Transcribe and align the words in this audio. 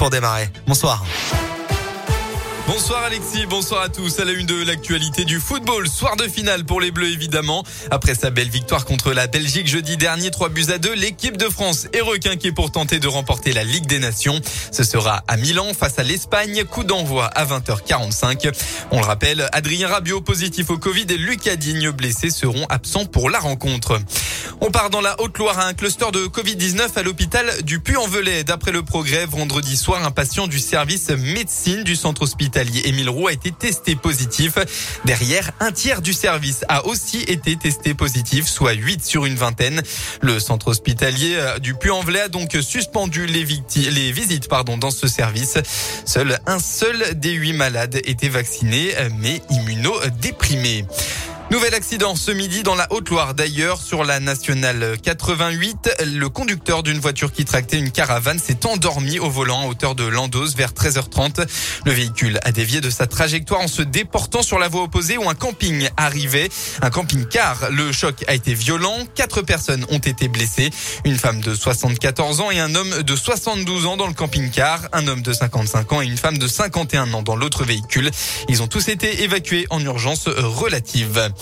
pour 0.00 0.08
démarrer. 0.08 0.48
Bonsoir. 0.66 1.04
Bonsoir 2.72 3.02
Alexis, 3.02 3.46
bonsoir 3.46 3.82
à 3.82 3.88
tous. 3.88 4.20
À 4.20 4.24
la 4.24 4.30
une 4.30 4.46
de 4.46 4.62
l'actualité 4.62 5.24
du 5.24 5.40
football, 5.40 5.88
soir 5.88 6.14
de 6.14 6.28
finale 6.28 6.64
pour 6.64 6.80
les 6.80 6.92
Bleus 6.92 7.10
évidemment. 7.10 7.64
Après 7.90 8.14
sa 8.14 8.30
belle 8.30 8.48
victoire 8.48 8.84
contre 8.84 9.12
la 9.12 9.26
Belgique 9.26 9.66
jeudi 9.66 9.96
dernier, 9.96 10.30
3 10.30 10.50
buts 10.50 10.66
à 10.72 10.78
2, 10.78 10.94
l'équipe 10.94 11.36
de 11.36 11.48
France 11.48 11.88
est 11.92 12.00
requinquée 12.00 12.52
pour 12.52 12.70
tenter 12.70 13.00
de 13.00 13.08
remporter 13.08 13.52
la 13.52 13.64
Ligue 13.64 13.86
des 13.86 13.98
Nations. 13.98 14.40
Ce 14.70 14.84
sera 14.84 15.24
à 15.26 15.36
Milan 15.36 15.74
face 15.76 15.98
à 15.98 16.04
l'Espagne, 16.04 16.62
coup 16.62 16.84
d'envoi 16.84 17.24
à 17.26 17.44
20h45. 17.44 18.52
On 18.92 19.00
le 19.00 19.04
rappelle, 19.04 19.48
Adrien 19.50 19.88
Rabiot 19.88 20.20
positif 20.20 20.70
au 20.70 20.78
Covid 20.78 21.06
et 21.10 21.18
Lucas 21.18 21.56
Digne 21.56 21.90
blessé 21.90 22.30
seront 22.30 22.66
absents 22.68 23.04
pour 23.04 23.30
la 23.30 23.40
rencontre. 23.40 24.00
On 24.60 24.70
part 24.70 24.90
dans 24.90 25.00
la 25.00 25.20
Haute-Loire 25.20 25.58
à 25.58 25.66
un 25.66 25.74
cluster 25.74 26.12
de 26.12 26.26
Covid-19 26.26 26.90
à 26.94 27.02
l'hôpital 27.02 27.62
du 27.62 27.80
Puy-en-Velay. 27.80 28.44
D'après 28.44 28.70
le 28.70 28.82
progrès, 28.82 29.26
vendredi 29.26 29.76
soir, 29.76 30.04
un 30.04 30.10
patient 30.10 30.46
du 30.46 30.60
service 30.60 31.08
médecine 31.08 31.82
du 31.82 31.96
centre 31.96 32.22
hospitalier 32.22 32.59
Émile 32.84 33.10
Roux 33.10 33.28
a 33.28 33.32
été 33.32 33.50
testé 33.52 33.96
positif. 33.96 34.54
Derrière, 35.04 35.50
un 35.60 35.72
tiers 35.72 36.02
du 36.02 36.12
service 36.12 36.64
a 36.68 36.86
aussi 36.86 37.22
été 37.22 37.56
testé 37.56 37.94
positif, 37.94 38.46
soit 38.46 38.72
8 38.72 39.04
sur 39.04 39.26
une 39.26 39.36
vingtaine. 39.36 39.82
Le 40.20 40.38
centre 40.40 40.68
hospitalier 40.68 41.36
euh, 41.36 41.58
du 41.58 41.74
Puy-en-Velay 41.74 42.22
a 42.22 42.28
donc 42.28 42.56
suspendu 42.60 43.26
les, 43.26 43.42
visites 43.44 44.48
pardon, 44.48 44.76
dans 44.76 44.90
ce 44.90 45.06
service. 45.06 45.58
Seul 46.04 46.38
un 46.46 46.58
seul 46.58 47.18
des 47.18 47.32
huit 47.32 47.52
malades 47.52 48.00
était 48.04 48.28
vacciné, 48.28 48.94
mais 49.18 49.42
immunodéprimé. 49.50 50.84
Nouvel 51.50 51.74
accident 51.74 52.14
ce 52.14 52.30
midi 52.30 52.62
dans 52.62 52.76
la 52.76 52.86
Haute-Loire 52.92 53.34
d'ailleurs 53.34 53.82
sur 53.82 54.04
la 54.04 54.20
nationale 54.20 54.96
88. 55.02 55.96
Le 56.06 56.28
conducteur 56.28 56.84
d'une 56.84 57.00
voiture 57.00 57.32
qui 57.32 57.44
tractait 57.44 57.76
une 57.76 57.90
caravane 57.90 58.38
s'est 58.38 58.66
endormi 58.66 59.18
au 59.18 59.28
volant 59.28 59.62
à 59.62 59.66
hauteur 59.66 59.96
de 59.96 60.04
Landos 60.04 60.54
vers 60.56 60.70
13h30. 60.70 61.44
Le 61.84 61.90
véhicule 61.90 62.38
a 62.44 62.52
dévié 62.52 62.80
de 62.80 62.88
sa 62.88 63.08
trajectoire 63.08 63.62
en 63.62 63.66
se 63.66 63.82
déportant 63.82 64.42
sur 64.42 64.60
la 64.60 64.68
voie 64.68 64.84
opposée 64.84 65.18
où 65.18 65.28
un 65.28 65.34
camping 65.34 65.88
arrivait. 65.96 66.48
Un 66.82 66.90
camping-car. 66.90 67.72
Le 67.72 67.90
choc 67.90 68.22
a 68.28 68.34
été 68.36 68.54
violent. 68.54 68.98
Quatre 69.16 69.42
personnes 69.42 69.84
ont 69.90 69.98
été 69.98 70.28
blessées. 70.28 70.70
Une 71.04 71.18
femme 71.18 71.40
de 71.40 71.56
74 71.56 72.42
ans 72.42 72.52
et 72.52 72.60
un 72.60 72.76
homme 72.76 73.02
de 73.02 73.16
72 73.16 73.86
ans 73.86 73.96
dans 73.96 74.06
le 74.06 74.14
camping-car. 74.14 74.82
Un 74.92 75.08
homme 75.08 75.22
de 75.22 75.32
55 75.32 75.92
ans 75.94 76.00
et 76.00 76.06
une 76.06 76.16
femme 76.16 76.38
de 76.38 76.46
51 76.46 77.12
ans 77.12 77.22
dans 77.22 77.34
l'autre 77.34 77.64
véhicule. 77.64 78.08
Ils 78.48 78.62
ont 78.62 78.68
tous 78.68 78.86
été 78.88 79.24
évacués 79.24 79.66
en 79.70 79.80
urgence 79.80 80.28
relative. 80.28 81.32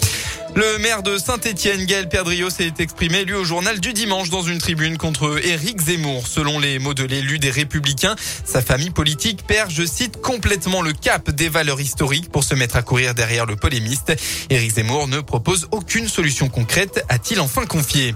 Le 0.55 0.79
maire 0.79 1.03
de 1.03 1.19
Saint-Étienne, 1.19 1.85
Gaël 1.85 2.09
Perdriau, 2.09 2.51
s'est 2.51 2.73
exprimé, 2.79 3.25
lui, 3.25 3.35
au 3.35 3.45
journal 3.45 3.79
du 3.79 3.93
dimanche 3.93 4.31
dans 4.31 4.43
une 4.43 4.59
tribune 4.59 4.99
contre 4.99 5.39
Éric 5.45 5.81
Zemmour. 5.81 6.27
Selon 6.27 6.59
les 6.59 6.79
mots 6.79 6.95
de 6.95 7.05
l'élu 7.05 7.39
des 7.39 7.51
Républicains, 7.51 8.17
sa 8.45 8.61
famille 8.61 8.91
politique 8.91 9.47
perd, 9.47 9.71
je 9.71 9.85
cite, 9.85 10.21
complètement 10.21 10.83
le 10.83 10.93
cap 10.93 11.31
des 11.31 11.49
valeurs 11.49 11.81
historiques 11.81 12.33
pour 12.33 12.43
se 12.43 12.55
mettre 12.55 12.77
à 12.77 12.83
courir 12.83 13.15
derrière 13.15 13.47
le 13.47 13.57
polémiste. 13.57 14.13
Éric 14.51 14.73
Zemmour 14.73 15.07
ne 15.07 15.21
propose 15.21 15.69
aucune 15.71 16.09
solution 16.09 16.49
concrète, 16.49 17.05
a-t-il 17.09 17.41
enfin 17.41 17.67
confié. 17.67 18.15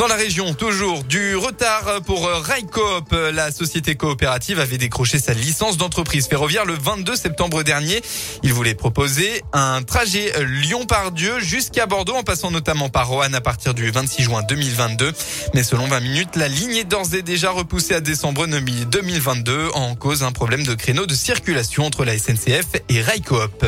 Dans 0.00 0.06
la 0.06 0.16
région, 0.16 0.54
toujours 0.54 1.04
du 1.04 1.36
retard 1.36 2.00
pour 2.06 2.26
Railcoop. 2.26 3.14
La 3.34 3.52
société 3.52 3.96
coopérative 3.96 4.58
avait 4.58 4.78
décroché 4.78 5.18
sa 5.18 5.34
licence 5.34 5.76
d'entreprise 5.76 6.26
ferroviaire 6.26 6.64
le 6.64 6.72
22 6.72 7.16
septembre 7.16 7.62
dernier. 7.62 8.00
Il 8.42 8.54
voulait 8.54 8.74
proposer 8.74 9.42
un 9.52 9.82
trajet 9.82 10.32
Lyon-Pardieu 10.42 11.40
jusqu'à 11.40 11.84
Bordeaux 11.84 12.14
en 12.14 12.22
passant 12.22 12.50
notamment 12.50 12.88
par 12.88 13.08
Roanne 13.08 13.34
à 13.34 13.42
partir 13.42 13.74
du 13.74 13.90
26 13.90 14.22
juin 14.22 14.42
2022. 14.48 15.12
Mais 15.52 15.62
selon 15.62 15.86
20 15.86 16.00
minutes, 16.00 16.36
la 16.36 16.48
ligne 16.48 16.76
est 16.76 16.84
d'ores 16.84 17.14
et 17.14 17.20
déjà 17.20 17.50
repoussée 17.50 17.92
à 17.92 18.00
décembre 18.00 18.46
2022 18.46 19.68
en 19.74 19.96
cause 19.96 20.22
un 20.22 20.32
problème 20.32 20.64
de 20.64 20.72
créneau 20.72 21.04
de 21.04 21.14
circulation 21.14 21.84
entre 21.84 22.06
la 22.06 22.16
SNCF 22.16 22.68
et 22.88 23.02
Railcoop. 23.02 23.66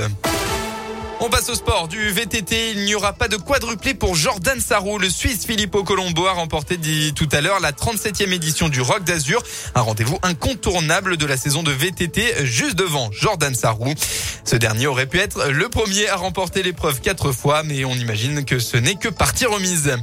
On 1.25 1.31
passe 1.31 1.49
au 1.51 1.55
sport 1.55 1.87
du 1.87 2.11
VTT. 2.11 2.73
Il 2.73 2.81
n'y 2.85 2.97
aura 2.97 3.13
pas 3.13 3.29
de 3.29 3.37
quadruplé 3.37 3.95
pour 3.95 4.17
Jordan 4.17 4.59
Sarrou. 4.59 4.99
Le 4.99 5.09
Suisse 5.09 5.47
Filippo 5.47 5.85
Colombo 5.85 6.27
a 6.27 6.33
remporté 6.33 6.77
tout 7.15 7.29
à 7.31 7.41
l'heure 7.41 7.61
la 7.61 7.71
37e 7.71 8.33
édition 8.33 8.69
du 8.69 8.81
Rock 8.81 9.05
d'Azur. 9.05 9.41
Un 9.77 9.83
rendez-vous 9.83 10.19
incontournable 10.25 11.17
de 11.17 11.25
la 11.25 11.37
saison 11.37 11.63
de 11.63 11.71
VTT 11.71 12.45
juste 12.45 12.75
devant 12.75 13.09
Jordan 13.13 13.55
Sarrou. 13.55 13.95
Ce 14.45 14.57
dernier 14.57 14.89
aurait 14.89 15.07
pu 15.07 15.21
être 15.21 15.49
le 15.49 15.69
premier 15.69 16.09
à 16.09 16.17
remporter 16.17 16.65
l'épreuve 16.65 17.01
quatre 17.01 17.31
fois, 17.31 17.63
mais 17.63 17.85
on 17.85 17.95
imagine 17.95 18.45
que 18.45 18.59
ce 18.59 18.77
n'est 18.77 18.97
que 18.97 19.09
partie 19.09 19.47
remise. 19.47 19.97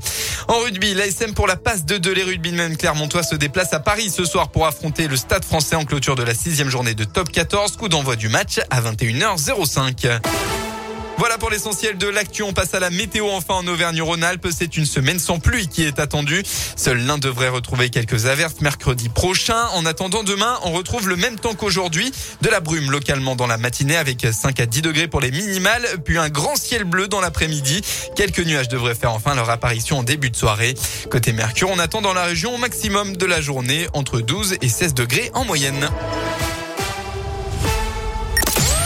En 0.48 0.60
rugby, 0.60 0.94
l'ASM 0.94 1.34
pour 1.34 1.48
la 1.48 1.58
passe 1.58 1.84
de 1.84 1.98
deux, 1.98 2.14
les 2.14 2.24
rugbymen 2.24 2.78
clermontois 2.78 3.24
se 3.24 3.36
déplace 3.36 3.74
à 3.74 3.82
Paris 3.82 4.10
ce 4.10 4.24
soir 4.24 4.52
pour 4.52 4.68
affronter 4.68 5.10
le 5.10 5.18
Stade 5.18 5.44
français 5.44 5.76
en 5.76 5.84
clôture 5.84 6.16
de 6.16 6.24
la 6.24 6.34
sixième 6.34 6.70
journée 6.70 6.94
de 6.94 7.04
top 7.04 7.30
14. 7.30 7.76
Coup 7.76 7.90
d'envoi 7.90 8.16
du 8.16 8.30
match 8.30 8.62
à 8.70 8.80
21h05. 8.80 10.22
Voilà 11.20 11.38
pour 11.38 11.50
l'essentiel 11.50 11.98
de 11.98 12.08
l'actu. 12.08 12.44
On 12.44 12.54
passe 12.54 12.74
à 12.74 12.80
la 12.80 12.90
météo 12.90 13.28
enfin 13.30 13.56
en 13.56 13.68
Auvergne-Rhône-Alpes. 13.68 14.48
C'est 14.58 14.78
une 14.78 14.86
semaine 14.86 15.20
sans 15.20 15.38
pluie 15.38 15.68
qui 15.68 15.84
est 15.84 16.00
attendue. 16.00 16.44
Seul 16.78 17.06
l'un 17.06 17.18
devrait 17.18 17.50
retrouver 17.50 17.90
quelques 17.90 18.26
averses 18.26 18.62
mercredi 18.62 19.10
prochain. 19.10 19.66
En 19.74 19.86
attendant 19.86 20.24
demain, 20.24 20.58
on 20.64 20.72
retrouve 20.72 21.10
le 21.10 21.18
même 21.18 21.38
temps 21.38 21.56
qu'aujourd'hui. 21.56 22.14
De 22.42 22.48
la 22.48 22.62
brume 22.62 22.90
localement 22.90 23.36
dans 23.36 23.48
la 23.48 23.58
matinée 23.58 23.98
avec 23.98 24.26
5 24.32 24.62
à 24.62 24.66
10 24.66 24.82
degrés 24.82 25.08
pour 25.10 25.20
les 25.20 25.32
minimales, 25.32 25.86
puis 26.06 26.18
un 26.18 26.30
grand 26.30 26.56
ciel 26.56 26.86
bleu 26.86 27.10
dans 27.10 27.20
l'après-midi. 27.20 27.82
Quelques 28.16 28.40
nuages 28.40 28.70
devraient 28.70 28.96
faire 28.96 29.12
enfin 29.12 29.36
leur 29.36 29.50
apparition 29.50 29.98
en 29.98 30.04
début 30.04 30.30
de 30.30 30.38
soirée. 30.38 30.74
Côté 31.12 31.34
Mercure, 31.34 31.70
on 31.70 31.80
attend 31.80 32.00
dans 32.00 32.14
la 32.14 32.24
région 32.24 32.56
au 32.56 32.58
maximum 32.58 33.18
de 33.18 33.26
la 33.26 33.42
journée 33.42 33.88
entre 33.92 34.22
12 34.22 34.56
et 34.62 34.70
16 34.70 34.94
degrés 34.94 35.32
en 35.34 35.44
moyenne. 35.44 35.90